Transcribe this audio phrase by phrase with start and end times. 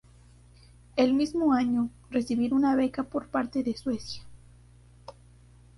[0.95, 4.23] El mismo año, recibir una beca por parte de Suecia.